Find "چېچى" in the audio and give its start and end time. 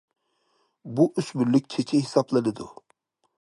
1.75-2.01